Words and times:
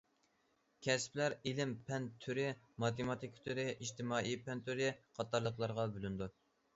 كەسىپلەر 0.85 1.33
ئىلىم- 1.49 1.75
پەن 1.89 2.07
تۈرى، 2.25 2.45
ماتېماتىكا 2.83 3.43
تۈرى، 3.49 3.65
ئىجتىمائىي 3.75 4.39
پەن 4.47 4.65
تۈرى 4.71 4.89
قاتارلىقلارغا 5.19 5.87
بۆلۈنىدۇ. 5.99 6.29